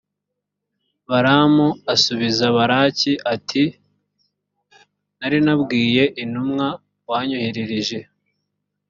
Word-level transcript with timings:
balamu 1.09 1.67
asubiza 1.93 2.45
balaki, 2.55 3.11
ati 3.33 3.63
nari 5.19 5.37
nabwiye 5.45 6.03
intumwa 6.23 6.67
wanyoherereje. 7.09 7.99